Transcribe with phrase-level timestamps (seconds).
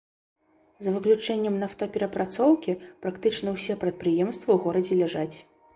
[0.87, 5.35] За выключэннем нафтаперапрацоўкі, практычна ўсе прадпрыемствы ў горадзе ляжаць.